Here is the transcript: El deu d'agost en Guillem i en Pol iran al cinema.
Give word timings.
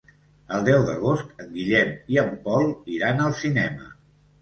El 0.55 0.63
deu 0.69 0.85
d'agost 0.87 1.45
en 1.45 1.53
Guillem 1.59 1.93
i 2.17 2.19
en 2.25 2.35
Pol 2.49 2.69
iran 2.99 3.27
al 3.31 3.41
cinema. 3.47 3.97